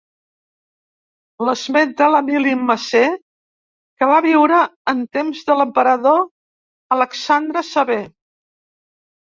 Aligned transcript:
L'esmenta 1.49 2.07
Emili 2.21 2.55
Macer 2.71 3.03
que 3.19 4.09
va 4.13 4.19
viure 4.29 4.65
en 4.95 5.07
temps 5.19 5.45
de 5.51 5.61
l'emperador 5.61 6.27
Alexandre 6.99 7.69
Sever. 7.75 8.05